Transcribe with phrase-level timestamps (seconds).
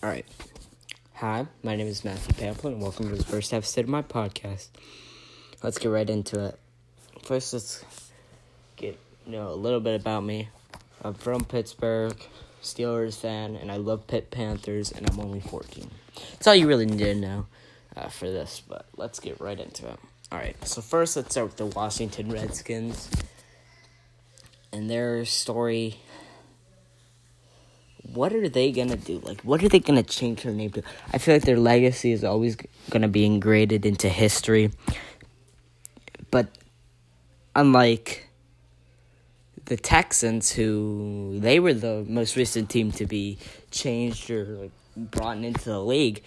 [0.00, 0.24] All right.
[1.14, 4.68] Hi, my name is Matthew Pamplin, and welcome to the first episode of my podcast.
[5.60, 6.58] Let's get right into it.
[7.24, 7.84] First, let's
[8.76, 10.50] get you know a little bit about me.
[11.02, 12.16] I'm from Pittsburgh,
[12.62, 15.90] Steelers fan, and I love Pitt Panthers, and I'm only 14.
[16.30, 17.46] That's all you really need to know
[17.96, 19.98] uh, for this, but let's get right into it.
[20.30, 23.10] All right, so first, let's start with the Washington Redskins
[24.72, 25.96] and their story
[28.12, 29.20] what are they gonna do?
[29.20, 30.82] Like, what are they gonna change their name to?
[31.12, 32.56] I feel like their legacy is always
[32.90, 34.70] gonna be engraved into history.
[36.30, 36.48] But
[37.54, 38.28] unlike
[39.66, 43.38] the Texans, who they were the most recent team to be
[43.70, 46.22] changed or like brought into the league,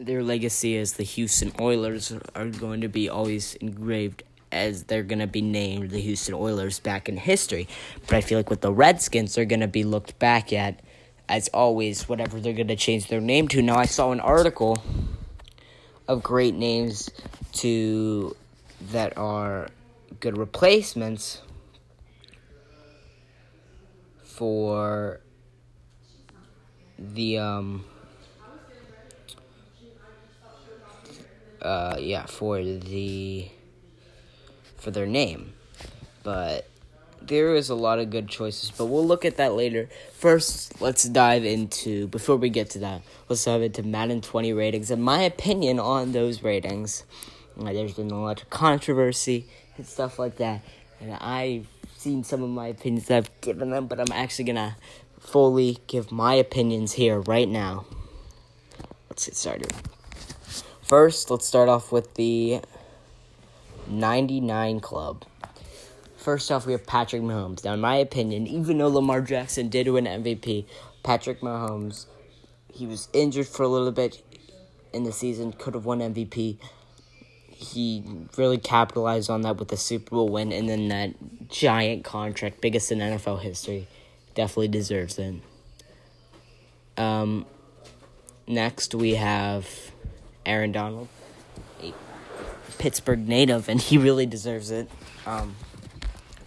[0.00, 5.18] their legacy as the Houston Oilers are going to be always engraved as they're going
[5.18, 7.66] to be named the Houston Oilers back in history.
[8.06, 10.80] But I feel like with the Redskins, they're going to be looked back at
[11.28, 13.62] as always, whatever they're going to change their name to.
[13.62, 14.82] Now, I saw an article
[16.06, 17.08] of great names
[17.54, 18.36] to
[18.90, 19.68] that are
[20.20, 21.40] good replacements
[24.22, 25.20] for
[26.98, 27.84] the um
[31.60, 33.48] uh yeah for the
[34.82, 35.52] for their name.
[36.22, 36.68] But
[37.20, 39.88] there is a lot of good choices, but we'll look at that later.
[40.12, 44.90] First, let's dive into, before we get to that, let's dive into Madden 20 ratings
[44.90, 47.04] and my opinion on those ratings.
[47.58, 50.62] Uh, there's been a lot of controversy and stuff like that,
[51.00, 51.66] and I've
[51.96, 54.76] seen some of my opinions that I've given them, but I'm actually gonna
[55.20, 57.86] fully give my opinions here right now.
[59.08, 59.72] Let's get started.
[60.82, 62.60] First, let's start off with the
[63.88, 65.24] 99 Club.
[66.16, 67.64] First off, we have Patrick Mahomes.
[67.64, 70.66] Now, in my opinion, even though Lamar Jackson did win MVP,
[71.02, 72.06] Patrick Mahomes,
[72.72, 74.22] he was injured for a little bit
[74.92, 76.58] in the season, could have won MVP.
[77.48, 78.04] He
[78.36, 82.92] really capitalized on that with the Super Bowl win and then that giant contract, biggest
[82.92, 83.88] in NFL history.
[84.34, 85.34] Definitely deserves it.
[86.96, 87.46] Um,
[88.46, 89.68] next, we have
[90.46, 91.08] Aaron Donald.
[92.78, 94.90] Pittsburgh native, and he really deserves it.
[95.26, 95.54] Um,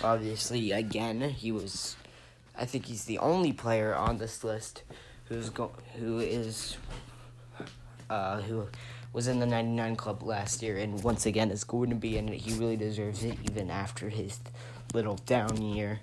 [0.03, 1.96] obviously, again, he was.
[2.58, 4.84] I think he's the only player on this list
[5.25, 6.78] who's go who is
[8.09, 8.68] uh, who
[9.13, 12.30] was in the 99 club last year and once again is going to be in
[12.30, 12.42] it.
[12.42, 14.40] He really deserves it even after his
[14.94, 16.02] little down year.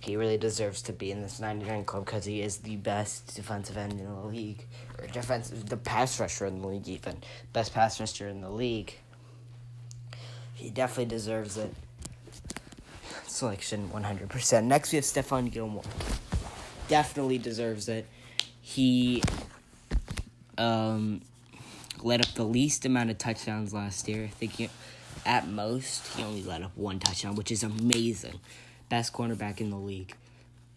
[0.00, 3.78] He really deserves to be in this 99 club because he is the best defensive
[3.78, 4.66] end in the league
[4.98, 7.16] or defensive the pass rusher in the league even.
[7.54, 8.98] Best pass rusher in the league.
[10.54, 11.74] He definitely deserves it.
[13.26, 14.64] Selection 100%.
[14.64, 15.82] Next, we have Stephon Gilmore.
[16.88, 18.06] Definitely deserves it.
[18.60, 19.22] He
[20.56, 21.20] um,
[22.02, 24.24] led up the least amount of touchdowns last year.
[24.24, 24.70] I think he,
[25.26, 28.40] at most, he only led up one touchdown, which is amazing.
[28.88, 30.14] Best cornerback in the league.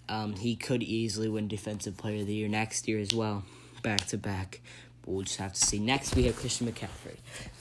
[0.10, 3.44] Um, he could easily win Defensive Player of the Year next year as well,
[3.84, 4.62] back to back.
[5.08, 5.80] We'll just have to see.
[5.80, 7.16] Next, we have Christian McCaffrey.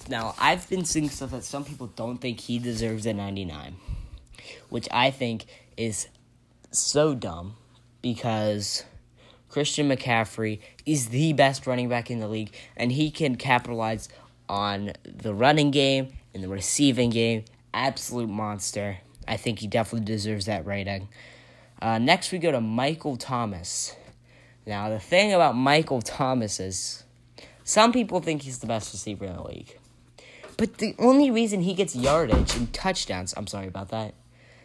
[0.08, 3.76] Now, I've been seeing stuff that some people don't think he deserves a 99,
[4.68, 5.46] which I think
[5.76, 6.08] is
[6.72, 7.56] so dumb
[8.02, 8.84] because
[9.48, 14.08] Christian McCaffrey is the best running back in the league, and he can capitalize
[14.48, 17.44] on the running game and the receiving game.
[17.72, 18.98] Absolute monster.
[19.28, 21.08] I think he definitely deserves that rating.
[21.80, 23.94] Uh, next, we go to Michael Thomas.
[24.66, 27.04] Now, the thing about Michael Thomas is
[27.66, 29.76] some people think he's the best receiver in the league.
[30.56, 34.14] But the only reason he gets yardage and touchdowns, I'm sorry about that.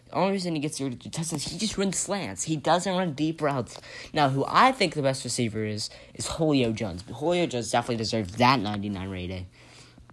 [0.06, 2.44] The only reason he gets yardage and touchdowns, he just runs slants.
[2.44, 3.82] He doesn't run deep routes.
[4.14, 7.02] Now, who I think the best receiver is, is Julio Jones.
[7.02, 9.48] But Julio Jones definitely deserves that 99 rating.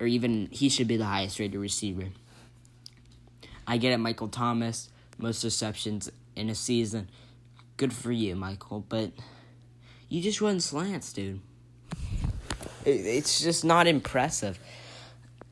[0.01, 2.09] Or even, he should be the highest rated receiver.
[3.67, 4.89] I get it, Michael Thomas,
[5.19, 7.11] most receptions in a season.
[7.77, 8.83] Good for you, Michael.
[8.89, 9.11] But
[10.09, 11.43] you just run slants, dude
[12.89, 14.59] it's just not impressive.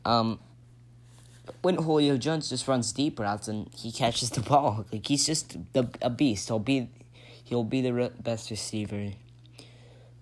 [0.04, 0.38] Um,
[1.62, 5.56] when Julio Jones just runs deep routes and he catches the ball, like he's just
[5.72, 6.48] the, a beast.
[6.48, 6.88] He'll be,
[7.44, 9.12] he'll be the re- best receiver,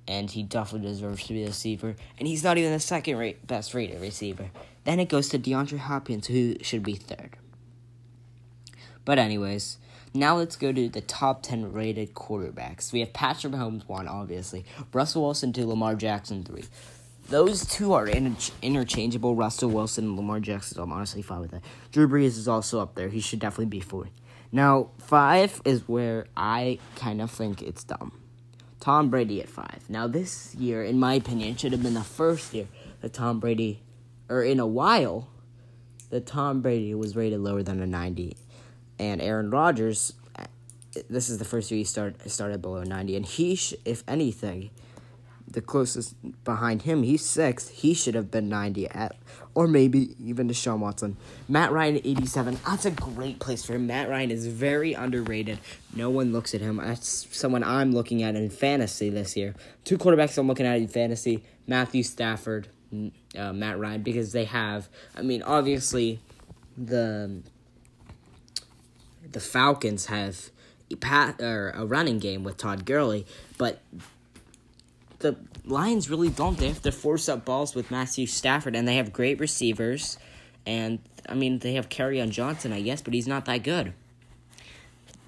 [0.06, 1.96] and he definitely deserves to be a receiver.
[2.19, 4.50] And he's not even the second rate best rated receiver.
[4.84, 7.37] Then it goes to DeAndre Hopkins, who should be third.
[9.05, 9.78] But anyways,
[10.14, 12.93] now let's go to the top 10 rated quarterbacks.
[12.93, 14.64] We have Patrick Mahomes 1, obviously.
[14.93, 16.64] Russell Wilson 2, Lamar Jackson 3.
[17.28, 19.34] Those two are inter- interchangeable.
[19.34, 20.80] Russell Wilson and Lamar Jackson.
[20.80, 21.62] I'm honestly fine with that.
[21.90, 23.08] Drew Brees is also up there.
[23.08, 24.08] He should definitely be four.
[24.52, 28.20] Now, five is where I kind of think it's dumb.
[28.78, 29.82] Tom Brady at five.
[29.88, 32.68] Now, this year, in my opinion, should have been the first year
[33.00, 33.82] that Tom Brady,
[34.28, 35.28] or in a while,
[36.10, 38.36] that Tom Brady was rated lower than a 90.
[38.98, 40.12] And Aaron Rodgers,
[41.08, 43.16] this is the first year he start, started below 90.
[43.16, 44.70] And he, sh- if anything,
[45.54, 46.14] the closest
[46.44, 47.70] behind him, he's sixth.
[47.70, 49.16] He should have been 90 at,
[49.54, 51.16] or maybe even Deshaun Watson.
[51.48, 52.58] Matt Ryan 87.
[52.66, 53.86] That's a great place for him.
[53.86, 55.58] Matt Ryan is very underrated.
[55.94, 56.76] No one looks at him.
[56.76, 59.54] That's someone I'm looking at in fantasy this year.
[59.84, 62.68] Two quarterbacks I'm looking at in fantasy Matthew Stafford,
[63.38, 66.20] uh, Matt Ryan, because they have, I mean, obviously,
[66.76, 67.42] the.
[69.30, 70.50] The Falcons have
[71.00, 73.26] pat, or a running game with Todd Gurley,
[73.58, 73.80] but
[75.24, 76.58] the Lions really don't.
[76.58, 80.18] They have to force up balls with Matthew Stafford, and they have great receivers.
[80.66, 83.94] And I mean, they have on Johnson, I guess, but he's not that good.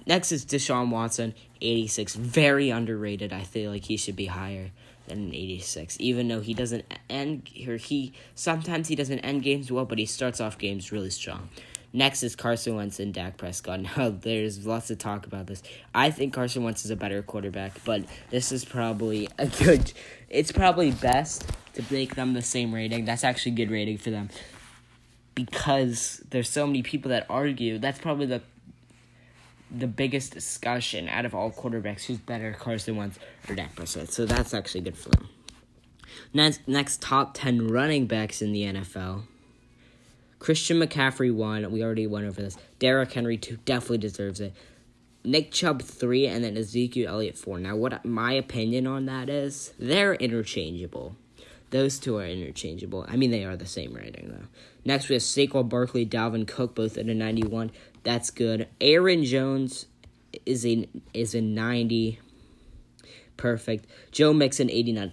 [0.05, 2.13] Next is Deshaun Watson, 86.
[2.15, 3.33] Very underrated.
[3.33, 4.69] I feel like he should be higher
[5.07, 5.97] than an 86.
[5.99, 10.05] Even though he doesn't end, or he sometimes he doesn't end games well, but he
[10.05, 11.49] starts off games really strong.
[11.93, 13.79] Next is Carson Wentz and Dak Prescott.
[13.97, 15.63] Now, there's lots to talk about this.
[15.95, 19.93] I think Carson Wentz is a better quarterback, but this is probably a good.
[20.29, 23.05] It's probably best to make them the same rating.
[23.05, 24.29] That's actually good rating for them
[25.35, 27.77] because there's so many people that argue.
[27.77, 28.41] That's probably the
[29.69, 33.19] the biggest discussion out of all quarterbacks who's better, Carson Wentz
[33.49, 34.09] or Dak Prescott.
[34.09, 35.29] So that's actually good for them.
[36.33, 39.23] Next, next top ten running backs in the NFL.
[40.39, 41.71] Christian McCaffrey one.
[41.71, 42.57] We already went over this.
[42.79, 44.53] Derrick Henry two definitely deserves it.
[45.23, 47.59] Nick Chubb three, and then Ezekiel Elliott four.
[47.59, 51.15] Now, what my opinion on that is, they're interchangeable.
[51.69, 53.05] Those two are interchangeable.
[53.09, 54.47] I mean, they are the same rating though.
[54.85, 57.71] Next, we have Saquon Barkley, Dalvin Cook, both at a ninety-one.
[58.03, 58.69] That's good.
[58.79, 59.87] Aaron Jones
[60.45, 62.19] is a is a ninety.
[63.35, 63.85] Perfect.
[64.11, 65.11] Joe Mixon eighty-nine.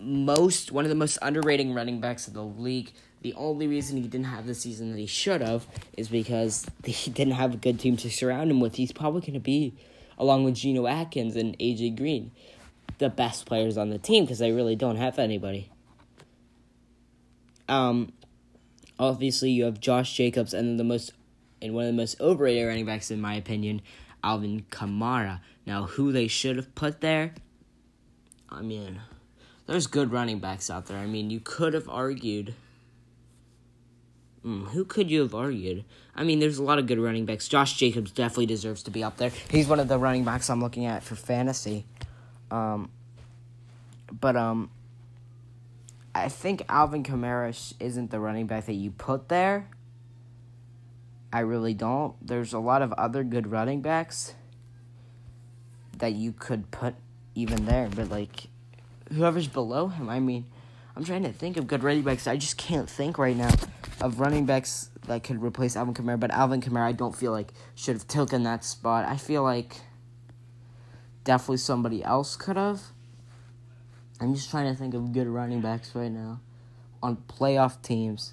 [0.00, 2.92] Most one of the most underrated running backs of the league.
[3.22, 5.66] The only reason he didn't have the season that he should have
[5.96, 8.76] is because he didn't have a good team to surround him with.
[8.76, 9.74] He's probably going to be,
[10.16, 12.30] along with Geno Atkins and AJ Green,
[12.98, 15.70] the best players on the team because they really don't have anybody.
[17.68, 18.12] Um,
[18.98, 21.12] obviously you have Josh Jacobs and the most
[21.60, 23.82] and one of the most overrated running backs in my opinion,
[24.22, 25.40] Alvin Kamara.
[25.66, 27.34] Now, who they should have put there?
[28.48, 29.00] I mean,
[29.66, 30.98] there's good running backs out there.
[30.98, 32.54] I mean, you could have argued
[34.48, 35.84] Mm, who could you have argued?
[36.16, 37.48] I mean, there's a lot of good running backs.
[37.48, 39.30] Josh Jacobs definitely deserves to be up there.
[39.50, 41.84] He's one of the running backs I'm looking at for fantasy.
[42.50, 42.90] Um,
[44.10, 44.70] but um,
[46.14, 49.68] I think Alvin Kamara isn't the running back that you put there.
[51.30, 52.14] I really don't.
[52.26, 54.34] There's a lot of other good running backs
[55.98, 56.94] that you could put
[57.34, 58.46] even there, but like
[59.12, 60.46] whoever's below him, I mean,
[60.98, 62.26] I'm trying to think of good running backs.
[62.26, 63.54] I just can't think right now
[64.00, 67.52] of running backs that could replace Alvin Kamara, but Alvin Kamara I don't feel like
[67.76, 69.04] should have taken that spot.
[69.04, 69.76] I feel like
[71.22, 72.82] definitely somebody else could have.
[74.20, 76.40] I'm just trying to think of good running backs right now
[77.00, 78.32] on playoff teams.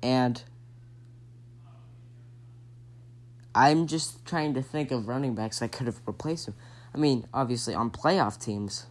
[0.00, 0.40] And
[3.52, 6.54] I'm just trying to think of running backs that could have replaced him.
[6.94, 8.86] I mean, obviously on playoff teams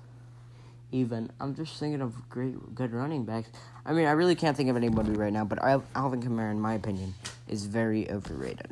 [0.94, 1.32] even.
[1.42, 3.50] I'm just thinking of great, good running backs.
[3.86, 6.76] I mean, I really can't think of anybody right now, but Alvin Kamara, in my
[6.76, 7.16] opinion,
[7.48, 8.70] is very overrated.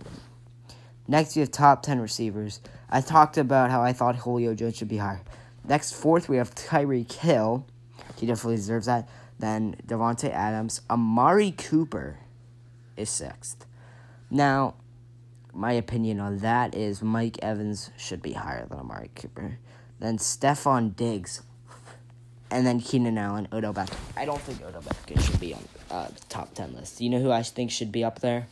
[1.07, 2.61] Next, we have top 10 receivers.
[2.89, 5.21] I talked about how I thought Julio Jones should be higher.
[5.67, 7.65] Next, fourth, we have Tyreek Hill.
[8.17, 9.09] He definitely deserves that.
[9.39, 10.81] Then Davante Adams.
[10.89, 12.19] Amari Cooper
[12.95, 13.65] is sixth.
[14.29, 14.75] Now,
[15.53, 19.57] my opinion on that is Mike Evans should be higher than Amari Cooper.
[19.99, 21.41] Then Stefon Diggs
[22.51, 23.97] and then Keenan Allen, Odell Beckham.
[24.17, 27.01] I don't think Odell Beckham should be on uh, the top 10 list.
[27.01, 28.47] You know who I think should be up there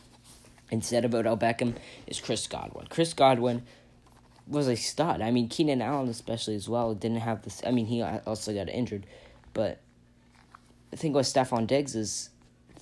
[0.70, 1.76] instead of Odell Beckham
[2.06, 2.86] is Chris Godwin.
[2.88, 3.62] Chris Godwin
[4.48, 5.20] was a stud.
[5.20, 7.62] I mean, Keenan Allen, especially as well, didn't have this.
[7.66, 9.06] I mean, he also got injured.
[9.52, 9.80] But
[10.90, 12.30] the thing with Stefon Diggs is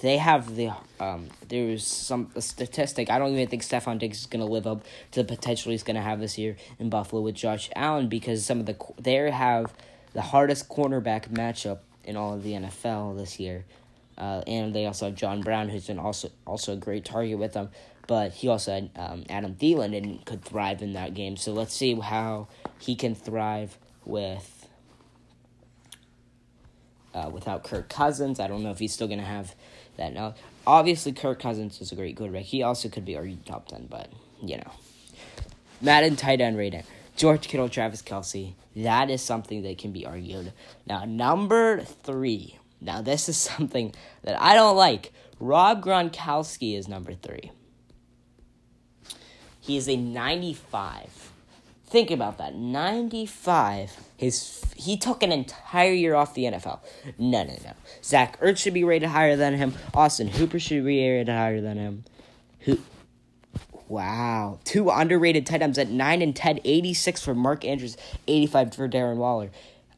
[0.01, 0.71] they have the
[1.01, 4.85] um there's some statistic I don't even think Stefon Diggs is going to live up
[5.13, 8.47] to the potential he's going to have this year in Buffalo with Josh Allen because
[8.47, 9.73] some of the they have
[10.13, 13.65] the hardest cornerback matchup in all of the NFL this year.
[14.17, 17.53] Uh, and they also have John Brown, who's been also also a great target with
[17.53, 17.71] them.
[18.09, 21.37] But he also had um, Adam Thielen and could thrive in that game.
[21.37, 22.49] So let's see how
[22.81, 24.67] he can thrive with
[27.15, 28.41] uh, without Kirk Cousins.
[28.41, 29.55] I don't know if he's still going to have
[29.99, 30.35] that now.
[30.67, 32.45] Obviously, Kirk Cousins is a great quarterback.
[32.45, 34.11] He also could be our top ten, but
[34.43, 34.73] you know,
[35.81, 36.85] Madden tight end rating.
[37.19, 38.55] George Kittle, Travis Kelce.
[38.77, 40.53] That is something that can be argued.
[40.87, 42.59] Now, number three.
[42.81, 45.13] Now, this is something that I don't like.
[45.41, 47.51] Rob Gronkowski is number three.
[49.61, 51.33] He is a 95.
[51.87, 52.55] Think about that.
[52.55, 53.97] 95.
[54.17, 56.81] His he took an entire year off the NFL.
[57.19, 57.73] No, no, no.
[58.03, 59.75] Zach Ertz should be rated higher than him.
[59.95, 62.79] Austin Hooper should be rated higher than him.
[63.89, 64.61] Wow.
[64.65, 69.17] Two underrated tight ends at 9 and 10, 86 for Mark Andrews, 85 for Darren
[69.17, 69.51] Waller.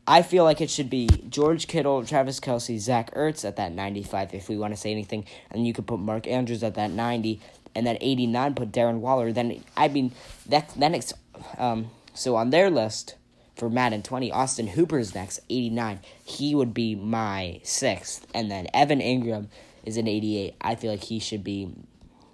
[0.07, 4.35] I feel like it should be George Kittle, Travis Kelce, Zach Ertz at that 95
[4.35, 5.25] if we want to say anything.
[5.51, 7.41] And you could put Mark Andrews at that 90
[7.75, 9.33] and then 89 put Darren Waller.
[9.33, 10.13] Then, I mean,
[10.47, 11.13] that, that next,
[11.59, 13.17] um, so on their list
[13.57, 16.01] for Madden 20, Austin Hooper's next, 89.
[16.25, 18.27] He would be my sixth.
[18.35, 19.49] And then Evan Engram
[19.85, 20.55] is an 88.
[20.61, 21.73] I feel like he should be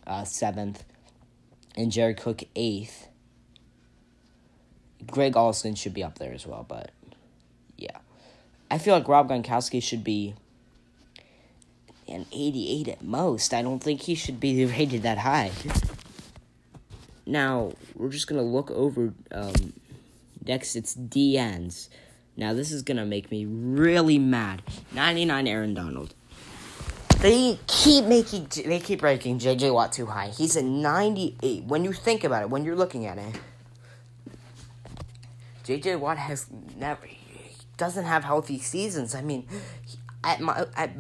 [0.07, 0.85] uh, seventh
[1.76, 3.09] and Jared Cook eighth.
[5.06, 6.90] Greg Olsen should be up there as well, but
[7.76, 7.99] yeah.
[8.71, 10.35] I feel like Rob Gronkowski should be
[12.09, 13.54] an 88 at most.
[13.54, 15.52] I don't think he should be rated that high.
[17.26, 19.12] Now, we're just going to look over.
[19.33, 19.73] Um,
[20.45, 21.88] next, it's DNs.
[22.37, 24.62] Now, this is going to make me really mad.
[24.92, 26.14] 99 Aaron Donald.
[27.26, 30.28] They keep making they keep ranking JJ Watt too high.
[30.28, 31.64] He's a 98.
[31.64, 33.40] When you think about it, when you're looking at it,
[35.64, 37.09] JJ Watt has never
[37.76, 39.16] doesn't have healthy seasons.
[39.16, 39.45] I mean,
[40.23, 40.92] at my at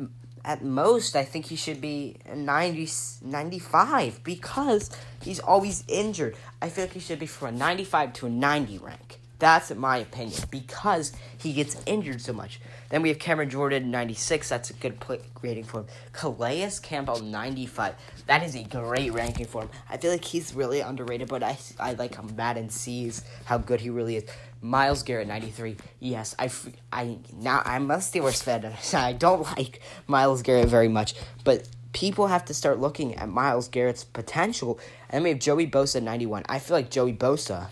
[0.44, 2.88] at most, I think he should be 90,
[3.22, 4.90] 95 because
[5.22, 6.36] he's always injured.
[6.60, 9.20] I feel like he should be from a 95 to a 90 rank.
[9.38, 12.60] That's my opinion because he gets injured so much.
[12.88, 14.48] Then we have Cameron Jordan, 96.
[14.48, 14.96] That's a good
[15.42, 15.86] rating for him.
[16.12, 17.94] Calais Campbell, 95.
[18.26, 19.70] That is a great ranking for him.
[19.88, 23.80] I feel like he's really underrated, but I, I like how Madden sees how good
[23.80, 24.24] he really is.
[24.60, 25.76] Myles Garrett, 93.
[26.00, 26.50] Yes, I,
[26.92, 28.72] I now I'm a Steelers fan.
[28.94, 31.14] I don't like Myles Garrett very much,
[31.44, 34.78] but people have to start looking at Myles Garrett's potential.
[35.08, 36.44] And then we have Joey Bosa, 91.
[36.48, 37.68] I feel like Joey Bosa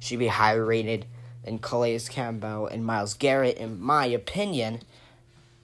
[0.00, 1.06] should be higher rated
[1.44, 4.80] than Calais Campbell and Myles Garrett, in my opinion.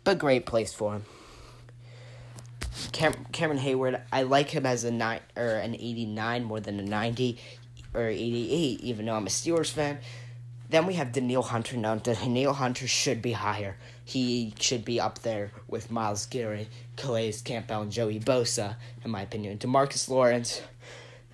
[0.05, 1.05] But great place for him.
[2.93, 6.83] Cam- Cameron Heyward, I like him as a nine or an 89 more than a
[6.83, 7.39] 90
[7.95, 9.99] or 88, even though I'm a Steelers fan.
[10.71, 11.77] Then we have Danielle Hunter.
[11.77, 13.77] Now, Danielle Hunter should be higher.
[14.05, 19.23] He should be up there with Myles Garrett, Calais Campbell, and Joey Bosa, in my
[19.23, 19.59] opinion.
[19.59, 20.61] Demarcus Lawrence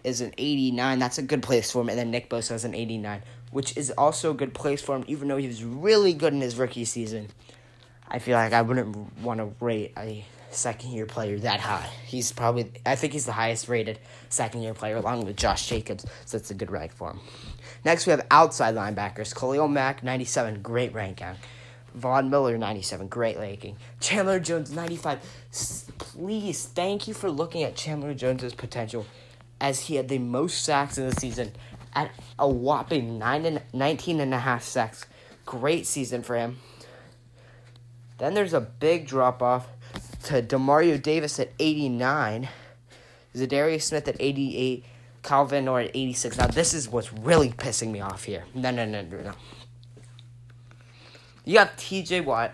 [0.04, 0.98] is an 89.
[1.00, 1.88] That's a good place for him.
[1.88, 3.22] And then Nick Bosa is an 89,
[3.54, 6.40] which is also a good place for him, even though he was really good in
[6.40, 7.28] his rookie season.
[8.08, 11.88] I feel like I wouldn't want to rate a second year player that high.
[12.04, 16.04] He's probably, I think he's the highest rated second year player along with Josh Jacobs,
[16.24, 17.20] so that's a good rank for him.
[17.84, 19.32] Next, we have outside linebackers.
[19.32, 21.36] Khalil Mack, 97, great ranking.
[21.94, 23.76] Von Miller, 97, great ranking.
[24.00, 25.20] Chandler Jones, 95.
[25.98, 29.06] Please, thank you for looking at Chandler Jones's potential
[29.60, 31.52] as he had the most sacks in the season
[31.94, 35.06] at a whopping nine and, 19 and a half sacks.
[35.46, 36.58] Great season for him.
[38.18, 39.68] Then there's a big drop off
[40.24, 42.48] to Demario Davis at 89,
[43.34, 44.84] Za'Darius Smith at 88,
[45.22, 46.38] Calvin or at 86.
[46.38, 48.44] Now, this is what's really pissing me off here.
[48.54, 49.32] No, no, no, no, no.
[51.44, 52.52] You have TJ Watt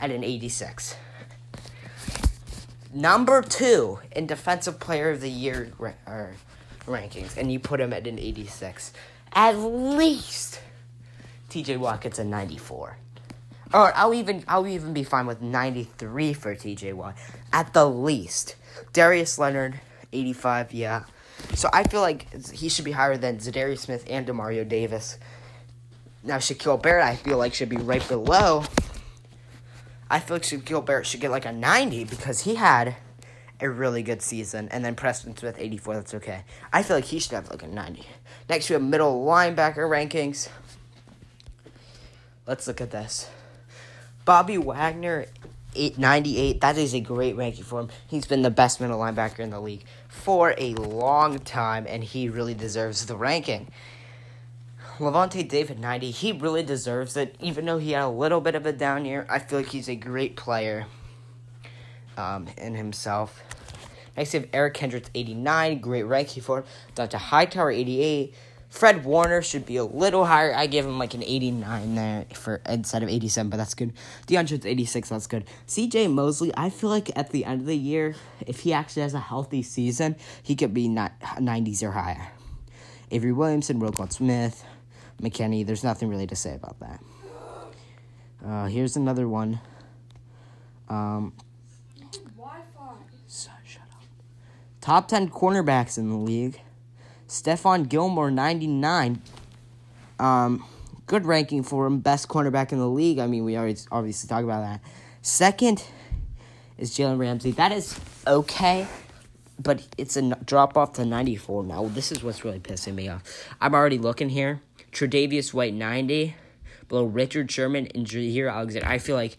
[0.00, 0.96] at an 86
[2.92, 5.92] number two in Defensive Player of the Year ra-
[6.86, 8.92] rankings, and you put him at an 86.
[9.32, 10.60] At least
[11.50, 12.96] TJ Watt gets a 94.
[13.72, 17.16] Or I'll even I'll even be fine with 93 for TJ Watt
[17.52, 18.56] at the least.
[18.92, 19.80] Darius Leonard
[20.12, 21.04] 85, yeah.
[21.54, 25.18] So I feel like he should be higher than Za'Darius Smith and Demario Davis.
[26.24, 28.64] Now Shaquille Barrett I feel like should be right below
[30.10, 32.96] I feel like Shaquille Barrett should get like a 90 because he had
[33.60, 34.68] a really good season.
[34.70, 36.42] And then Preston Smith, 84, that's okay.
[36.72, 38.06] I feel like he should have like a 90.
[38.48, 40.48] Next, we have middle linebacker rankings.
[42.46, 43.28] Let's look at this.
[44.24, 45.26] Bobby Wagner,
[45.74, 46.60] 898.
[46.60, 47.88] That is a great ranking for him.
[48.08, 52.28] He's been the best middle linebacker in the league for a long time, and he
[52.28, 53.68] really deserves the ranking.
[54.98, 57.34] Lavonte David 90, he really deserves it.
[57.40, 59.88] Even though he had a little bit of a down year, I feel like he's
[59.88, 60.86] a great player
[62.16, 63.42] um, in himself.
[64.16, 66.64] Next, we have Eric Kendricks 89, great ranking for him.
[66.94, 68.34] Dont'a Hightower 88.
[68.68, 70.54] Fred Warner should be a little higher.
[70.54, 73.92] I give him like an 89 there for instead of 87, but that's good.
[74.28, 75.44] DeAndre's 86, that's good.
[75.66, 78.14] CJ Mosley, I feel like at the end of the year,
[78.46, 82.28] if he actually has a healthy season, he could be not 90s or higher.
[83.10, 84.64] Avery Williamson, Roquan Smith,
[85.20, 85.66] McKinney.
[85.66, 87.02] There's nothing really to say about that.
[88.44, 89.60] Uh, here's another one.
[90.88, 91.32] Um,
[93.64, 94.02] shut up.
[94.80, 96.60] Top 10 cornerbacks in the league.
[97.28, 99.20] Stephon Gilmore, 99.
[100.18, 100.64] Um,
[101.06, 102.00] good ranking for him.
[102.00, 103.18] Best cornerback in the league.
[103.18, 104.80] I mean, we already obviously talked about that.
[105.22, 105.84] Second
[106.78, 107.50] is Jalen Ramsey.
[107.52, 108.86] That is okay,
[109.58, 111.84] but it's a drop off to 94 now.
[111.88, 113.22] This is what's really pissing me off.
[113.60, 114.62] I'm already looking here.
[114.92, 116.34] Tre'Davious White, 90.
[116.88, 118.88] Below Richard Sherman and Jaire Alexander.
[118.88, 119.36] I feel like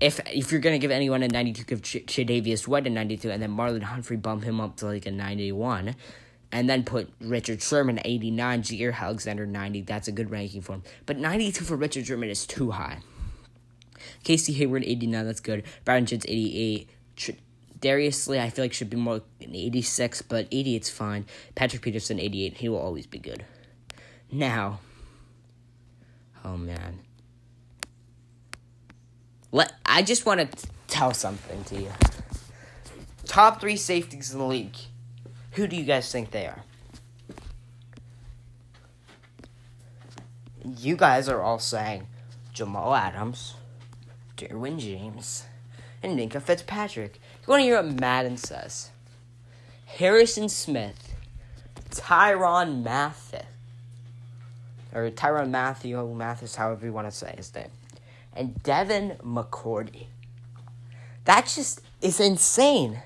[0.00, 3.42] if if you're gonna give anyone a 92, give Ch- Tre'Davious White a 92, and
[3.42, 5.96] then Marlon Humphrey bump him up to like a 91,
[6.52, 9.82] and then put Richard Sherman 89, Jaire Alexander 90.
[9.82, 10.82] That's a good ranking for him.
[11.06, 12.98] But 92 for Richard Sherman is too high.
[14.22, 15.64] Casey Hayward 89, that's good.
[15.84, 16.90] Brandon Jennings 88.
[17.16, 17.30] Tr-
[17.80, 21.26] Darius Slay, I feel like should be more like an 86, but 88's fine.
[21.54, 23.44] Patrick Peterson 88, he will always be good.
[24.30, 24.80] Now,
[26.44, 27.00] oh man.
[29.56, 31.90] Let I just want to tell something to you.
[33.24, 34.76] Top three safeties in the league.
[35.52, 36.62] Who do you guys think they are?
[40.62, 42.06] You guys are all saying
[42.52, 43.54] Jamal Adams,
[44.36, 45.46] Derwin James,
[46.02, 47.14] and Minkah Fitzpatrick.
[47.14, 48.90] You want to hear what Madden says?
[49.86, 51.14] Harrison Smith,
[51.88, 53.46] Tyrann Mathis,
[54.92, 57.70] or Tyrann Matthew Mathis, however you want to say his name,
[58.36, 60.06] and Devin McCourty.
[61.24, 63.02] That just is insane.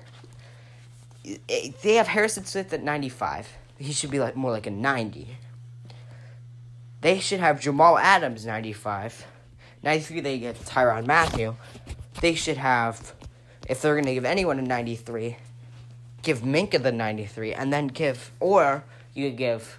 [1.23, 3.49] They have Harrison Smith at 95.
[3.77, 5.37] He should be like more like a 90.
[7.01, 9.25] They should have Jamal Adams 95.
[9.83, 11.55] 93 they get Tyrann Matthew.
[12.21, 13.13] They should have
[13.67, 15.37] if they're going to give anyone a 93,
[16.21, 18.83] give Minkah the 93 and then give or
[19.13, 19.77] you could give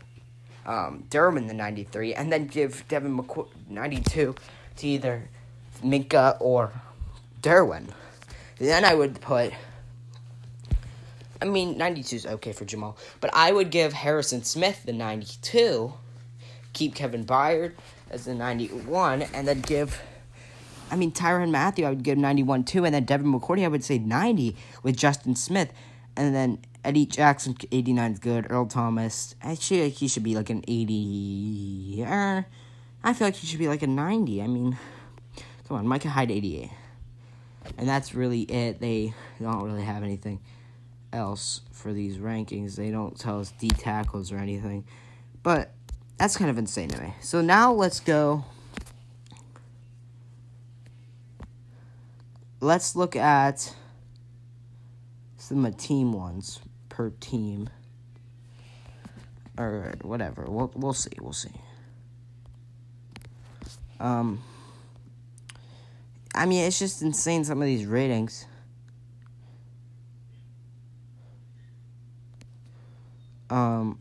[0.66, 4.34] um, Derwin the 93 and then give Devin McCoy 92
[4.76, 5.28] to either
[5.82, 6.72] Minkah or
[7.42, 7.88] Derwin.
[8.58, 9.52] Then I would put.
[11.40, 15.92] I mean, 92 is okay for Jamal, but I would give Harrison Smith the 92,
[16.72, 17.72] keep Kevin Byard
[18.10, 20.00] as the 91, and then give.
[20.92, 23.82] I mean, Tyrann Matthew, I would give 91 too, and then Devin McCourty, I would
[23.82, 25.72] say 90 with Justin Smith,
[26.16, 28.46] and then Eddie Jackson, 89 is good.
[28.50, 32.04] Earl Thomas, actually, he should be like an 80.
[32.06, 32.42] Uh,
[33.04, 34.42] I feel like he should be like a 90.
[34.42, 34.76] I mean,
[35.72, 36.70] come on, Micah Hyde, 88.
[37.78, 38.78] And that's really it.
[38.78, 40.38] They don't really have anything
[41.14, 42.76] else for these rankings.
[42.76, 44.84] They don't tell us D tackles or anything.
[45.42, 45.72] But
[46.18, 47.14] that's kind of insane to me.
[47.22, 48.44] So now let's go.
[52.60, 53.74] Let's look at
[55.38, 57.70] some of team ones per team.
[59.56, 60.44] Or whatever.
[60.46, 61.12] We'll, we'll see.
[61.18, 61.54] We'll see.
[63.98, 64.42] Um.
[66.34, 68.46] I mean, it's just insane some of these ratings.
[73.50, 73.98] Um,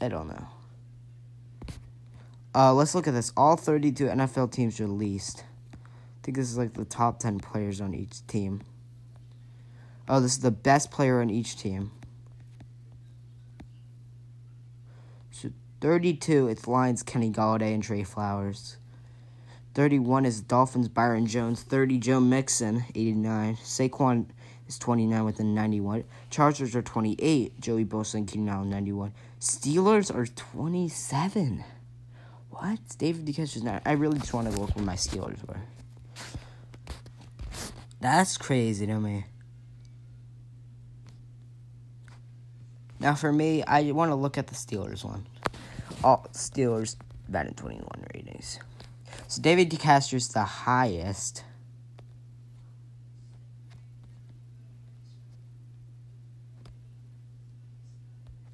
[0.00, 0.46] I don't know.
[2.54, 3.32] Uh, let's look at this.
[3.36, 5.44] All 32 NFL teams released.
[5.74, 5.76] I
[6.22, 8.62] think this is like the top 10 players on each team.
[10.08, 11.90] Oh, this is the best player on each team.
[15.30, 18.76] So 32, it's Lions, Kenny Golladay, and Trey Flowers.
[19.74, 21.62] 31 is Dolphins, Byron Jones.
[21.62, 23.56] 30, Joe Mixon, 89.
[23.56, 24.26] Saquon
[24.68, 26.04] is 29 with a 91.
[26.30, 29.12] Chargers are 28, Joey Bosa and Keenan Allen, 91.
[29.40, 31.64] Steelers are 27.
[32.50, 32.78] What?
[32.98, 33.82] David DeCastro is not.
[33.84, 35.60] I really just want to look where my Steelers were.
[38.00, 39.24] That's crazy to me.
[43.00, 45.26] Now, for me, I want to look at the Steelers one.
[46.04, 46.96] All Steelers,
[47.28, 48.60] Madden 21 ratings.
[49.26, 51.44] So David DeCastro is the highest.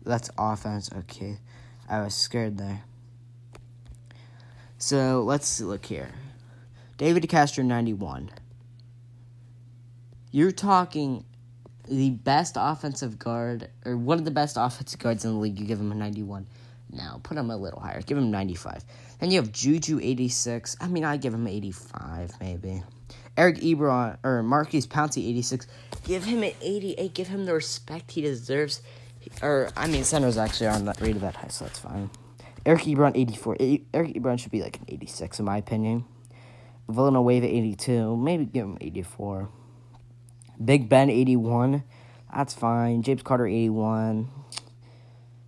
[0.05, 0.91] That's offense.
[0.93, 1.39] Okay.
[1.89, 2.83] I was scared there.
[4.79, 6.11] So let's look here.
[6.97, 8.31] David DeCastro, 91.
[10.31, 11.25] You're talking
[11.89, 15.59] the best offensive guard, or one of the best offensive guards in the league.
[15.59, 16.47] You give him a 91.
[16.93, 18.03] Now, put him a little higher.
[18.03, 18.85] Give him 95.
[19.21, 20.77] Then you have Juju 86.
[20.81, 22.83] I mean, I'd give him 85, maybe.
[23.37, 25.67] Eric Ebron, or Maurkice Pouncey 86.
[26.05, 27.15] Give him an 88.
[27.15, 28.83] Give him the respect he deserves.
[29.43, 32.11] Or, I mean, centers actually aren't that rated that high, so that's fine.
[32.67, 33.57] Eric Ebron 84.
[33.95, 36.05] Eric Ebron should be like an 86, in my opinion.
[36.89, 38.17] Villanueva 82.
[38.17, 39.49] Maybe give him 84.
[40.63, 41.85] Big Ben 81.
[42.35, 43.03] That's fine.
[43.03, 44.29] James Carter 81.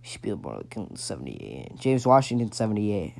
[0.03, 1.75] Like 78.
[1.79, 3.13] James Washington, 78.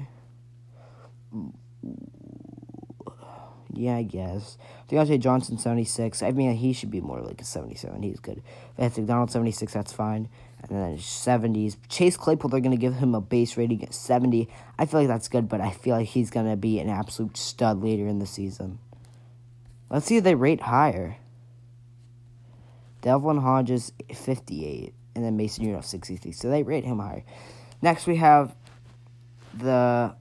[3.75, 4.57] Yeah, I guess.
[4.89, 6.21] Diontae Johnson, 76.
[6.21, 8.03] I mean, he should be more like a 77.
[8.03, 8.43] He's good.
[8.77, 9.73] Vance McDonald, 76.
[9.73, 10.29] That's fine.
[10.61, 11.77] And then 70s.
[11.89, 14.47] Chase Claypool, they're going to give him a base rating at 70.
[14.77, 17.35] I feel like that's good, but I feel like he's going to be an absolute
[17.37, 18.79] stud later in the season.
[19.89, 21.17] Let's see if they rate higher.
[23.01, 24.93] Devlin Hodges, 58.
[25.15, 26.32] And then Mason Rudolph, 63.
[26.32, 27.23] So they rate him higher.
[27.82, 28.56] Next, we have
[29.54, 30.15] the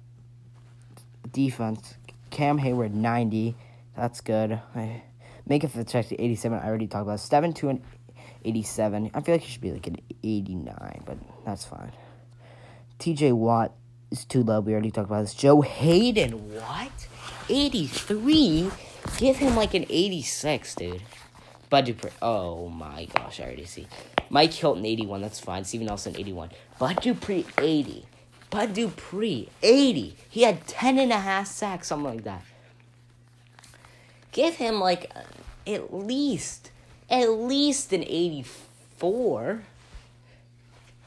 [1.32, 1.94] defense.
[2.30, 3.56] Cam Heyward, 90.
[3.96, 4.60] That's good.
[4.74, 5.02] I,
[5.48, 6.58] Minkah Fitzpatrick, 87.
[6.58, 7.20] I already talked about.
[7.20, 7.82] 7 to an
[8.44, 9.10] 87.
[9.14, 11.92] I feel like he should be like an 89, but that's fine.
[12.98, 13.72] TJ Watt
[14.10, 14.60] is too low.
[14.60, 15.34] We already talked about this.
[15.34, 17.08] Joe Haden, what?
[17.48, 18.70] 83?
[19.18, 21.02] Give him like an 86, dude.
[21.72, 22.10] Bud Dupree.
[22.20, 23.86] Oh my gosh, I already see.
[24.28, 25.22] Mike Hilton, 81.
[25.22, 25.64] That's fine.
[25.64, 26.50] Steven Nelson, 81.
[26.78, 28.04] Bud Dupree, 80.
[28.50, 30.14] Bud Dupree, 80.
[30.28, 32.44] He had 10 and a half sacks, something like that.
[34.32, 35.10] Give him like
[35.66, 36.70] at least,
[37.08, 39.62] at least an 84.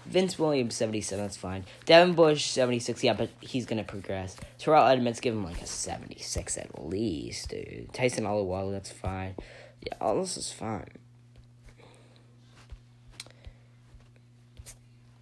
[0.07, 1.65] Vince Williams, 77, that's fine.
[1.85, 4.35] Devin Bush, 76, yeah, but he's going to progress.
[4.57, 7.93] Terrell Edmunds, give him like a 76 at least, dude.
[7.93, 9.35] Tyson Alualu, that's fine.
[9.81, 10.87] Yeah, all this is fine.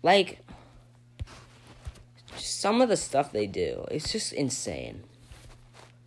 [0.02, 0.40] Like,
[2.38, 5.04] some of the stuff they do, it's just insane.